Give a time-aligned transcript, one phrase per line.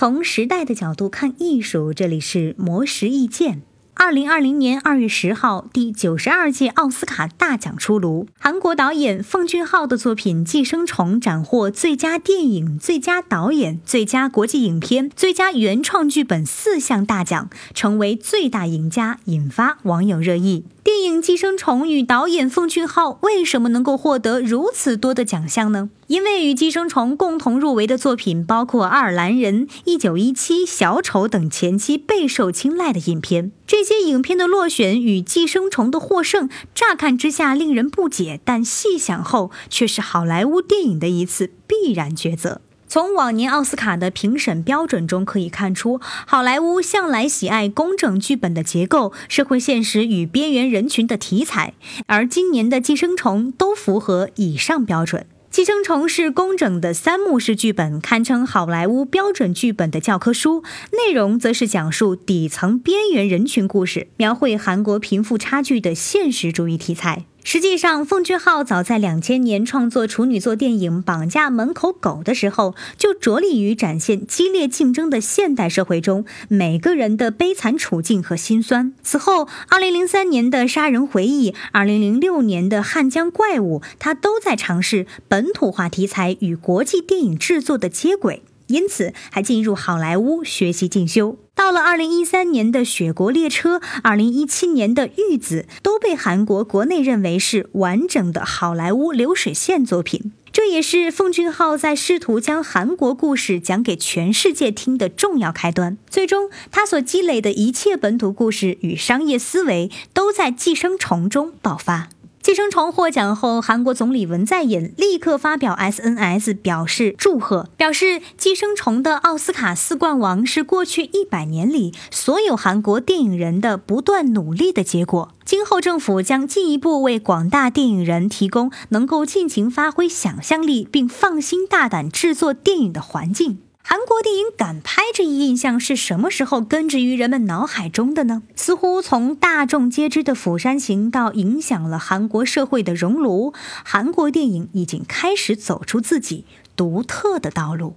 [0.00, 3.62] 从时代的角度看艺术，这里是魔石意见。
[3.94, 20.62] 二零二零年二月十号，第九十二届奥斯卡大奖出炉，韩国导演奉俊昊的作品《寄生虫》斩获最佳电影、最佳导演、最佳国际影片、最佳原创剧本四项大奖，成为最大赢家，引发网友热议。
[20.88, 25.90] 电影《寄生虫》与导演奉俊昊为什么能够获得如此多的奖项呢？
[26.06, 33.52] 因为与《寄生虫》共同入围的作品包括《爱尔兰人》《一九一七》《小丑》等前期备受青睐的影片。
[33.66, 42.62] 这些影片的落选与《寄生虫》的获胜，乍看之下令人不解，但细想后却是好莱坞电影的一次必然抉择。
[42.88, 51.74] 从往年奥斯卡的评审标准中可以看出，好莱坞向来喜爱工整剧本的结构、社会现实与边缘人群的题材，
[52.06, 55.22] 而今年的《寄生虫》都符合以上标准。
[55.50, 60.62] 《寄生虫》是工整的三幕式剧本，堪称好莱坞标准剧本的教科书。
[60.92, 67.24] 内容则是讲述底层边缘人群故事，描绘韩国贫富差距的现实主义题材。
[67.50, 78.92] 实际上，奉俊昊早在两千年创作处女作电影《绑架门口狗》的时候，就着力于展现激烈竞争的现代社会中每个人的悲惨处境和辛酸。
[79.02, 88.42] 此后，二零零三年的《杀人回忆》，二零零六年的《汉江怪物》，他都在尝试本土化题材与国际电影制作的接轨。
[88.68, 91.36] 因此，还进入好莱坞学习进修。
[91.54, 100.32] 到了二零一三年的《雪国列车》，二零一七年的《玉子》，都被韩国国内认为是完整的好莱坞流水线作品。
[100.50, 105.98] 这也是奉俊昊在试图将韩国故事讲给全世界听的重要开端。
[106.08, 112.08] 最终，他所积累的一切本土故事与商业思维，都在《寄生虫》中爆发。
[112.48, 118.06] 《寄生虫》获奖后，韩国总理文在寅立刻发表 SNS 表示祝贺，表示
[118.38, 125.34] 《寄生虫》的奥斯卡四冠王是过去一百年里所有韩国电影人的不断努力的结果。
[125.44, 133.58] 今后政府将进一步为广大电影人提供能够尽情发挥想象力并放心大胆制作电影的环境。
[133.90, 138.42] 韩国电影敢拍这一印象是什么时候根植于人们脑海中的呢？
[138.54, 146.44] 似乎从大众皆知的《釜山行》到影响了韩国社会的《熔炉》，韩国电影已经开始走出自己
[146.76, 147.96] 独特的道路。